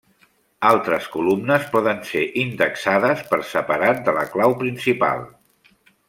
Altres 0.69 1.09
columnes 1.15 1.67
poden 1.75 1.99
ser 2.13 2.23
indexades 2.45 3.21
per 3.33 3.39
separat 3.53 4.01
de 4.11 4.15
la 4.19 4.23
clau 4.37 4.57
principal. 4.67 5.23